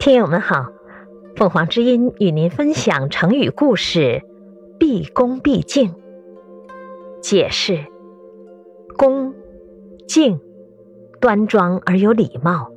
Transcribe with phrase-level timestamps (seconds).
[0.00, 0.72] 听友们好，
[1.36, 4.22] 凤凰之音与您分享成语故事
[4.80, 5.94] “毕恭毕敬”。
[7.20, 7.84] 解释：
[8.96, 9.34] 恭
[10.08, 10.40] 敬，
[11.20, 12.70] 端庄而有礼貌，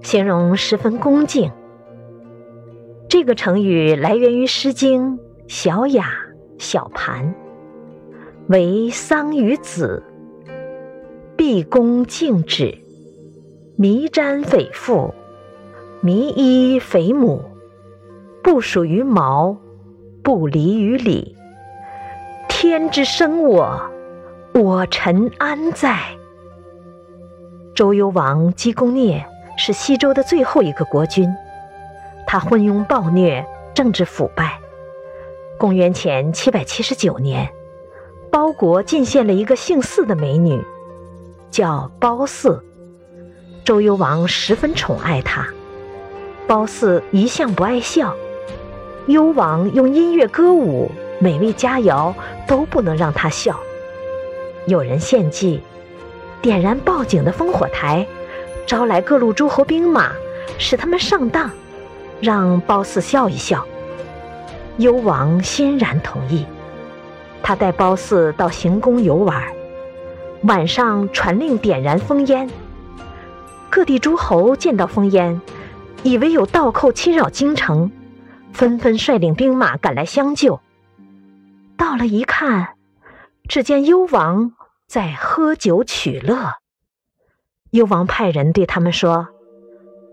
[0.00, 1.52] 形容十分恭敬。
[3.06, 6.04] 这个成语来源于《诗经·小雅·
[6.56, 7.34] 小盘》，
[8.48, 10.02] 为桑与子，
[11.36, 12.78] 毕恭敬止，
[13.76, 15.12] 弥瞻匪父。
[16.02, 17.44] 弥衣肥母，
[18.42, 19.54] 不属于毛，
[20.22, 21.36] 不离于礼。
[22.48, 23.78] 天之生我，
[24.54, 25.98] 我臣安在？
[27.74, 29.22] 周幽王姬公聂
[29.58, 31.28] 是西周的最后一个国君，
[32.26, 34.58] 他昏庸暴虐，政治腐败。
[35.58, 37.46] 公元前七百七十九年，
[38.32, 40.64] 包国进献了一个姓姒的美女，
[41.50, 42.58] 叫褒姒。
[43.64, 45.46] 周幽王十分宠爱她。
[46.50, 48.12] 褒姒一向不爱笑，
[49.06, 52.12] 幽王用音乐歌舞、美味佳肴
[52.44, 53.56] 都不能让他笑。
[54.66, 55.60] 有人献计，
[56.42, 58.04] 点燃报警的烽火台，
[58.66, 60.10] 招来各路诸侯兵马，
[60.58, 61.48] 使他们上当，
[62.20, 63.64] 让褒姒笑一笑。
[64.78, 66.44] 幽王欣然同意，
[67.44, 69.40] 他带褒姒到行宫游玩，
[70.42, 72.50] 晚上传令点燃烽烟。
[73.70, 75.40] 各地诸侯见到烽烟。
[76.02, 77.90] 以为有盗寇侵扰京城，
[78.52, 80.60] 纷纷率领兵马赶来相救。
[81.76, 82.74] 到了一看，
[83.48, 84.52] 只见幽王
[84.86, 86.54] 在喝酒取乐。
[87.70, 89.28] 幽王派人对他们说：“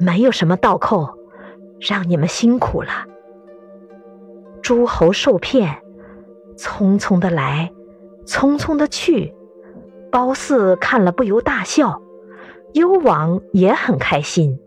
[0.00, 1.18] 没有什么盗寇，
[1.80, 3.06] 让你们辛苦了。”
[4.62, 5.82] 诸侯受骗，
[6.56, 7.70] 匆匆的来，
[8.26, 9.34] 匆匆的去。
[10.10, 12.00] 褒姒看了不由大笑，
[12.72, 14.58] 幽王也很开心。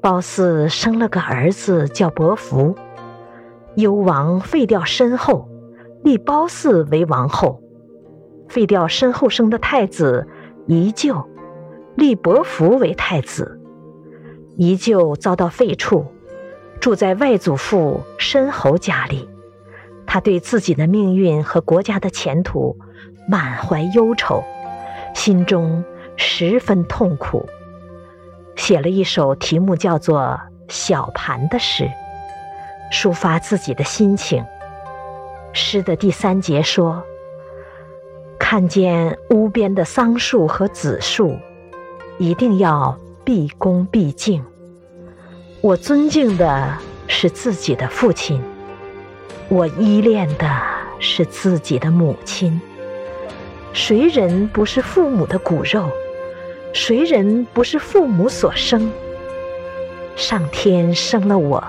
[0.00, 2.76] 褒姒生了个儿子，叫伯服。
[3.74, 5.48] 幽王废掉身后，
[6.02, 7.60] 立褒姒为王后；
[8.48, 10.26] 废掉身后生的太子
[10.66, 11.26] 宜臼，
[11.96, 13.60] 立伯服为太子。
[14.56, 16.06] 宜臼遭到废黜，
[16.80, 19.28] 住在外祖父申侯家里。
[20.06, 22.78] 他对自己的命运和国家的前途
[23.28, 24.42] 满怀忧愁，
[25.14, 25.84] 心中
[26.16, 27.44] 十分痛苦。
[28.56, 30.20] 写了一首题目叫做
[30.68, 31.88] 《小盘》的诗，
[32.92, 34.44] 抒发自己的心情。
[35.52, 37.02] 诗的第三节说
[38.40, 41.38] ：“看见屋边的桑树和紫树，
[42.18, 44.44] 一定要毕恭毕敬。
[45.60, 48.42] 我尊敬的是自己的父亲，
[49.48, 50.48] 我依恋的
[50.98, 52.60] 是自己的母亲。
[53.72, 55.88] 谁人不是父母的骨肉？”
[56.72, 58.90] 谁人不是父母所生？
[60.14, 61.62] 上天生了我，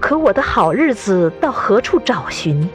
[0.00, 2.68] 可我的好日子到何处找寻？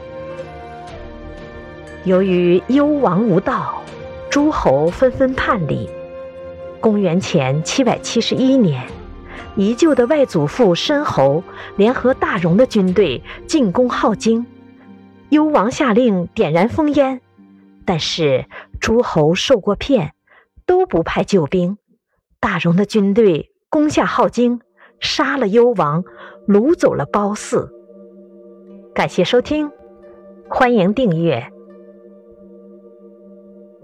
[2.04, 3.82] 由于幽王无道，
[4.28, 5.88] 诸侯纷纷叛离。
[6.80, 8.84] 公元前七百七十一年，
[9.54, 11.42] 宜臼的外祖父申侯
[11.76, 14.44] 联合大戎的军队进攻镐京，
[15.30, 17.20] 幽王下令点燃烽烟，
[17.84, 18.46] 但是
[18.80, 20.13] 诸侯受过骗。
[20.66, 21.78] 都不派救兵，
[22.40, 24.60] 大荣的军队攻下镐京，
[25.00, 26.04] 杀了幽王，
[26.46, 27.70] 掳走了褒姒。
[28.94, 29.70] 感谢收听，
[30.48, 31.53] 欢迎订阅。